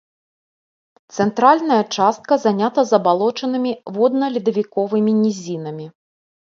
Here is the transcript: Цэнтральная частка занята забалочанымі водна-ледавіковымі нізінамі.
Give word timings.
Цэнтральная 1.17 1.77
частка 1.99 2.33
занята 2.45 2.81
забалочанымі 2.95 3.71
водна-ледавіковымі 4.01 5.11
нізінамі. 5.23 5.85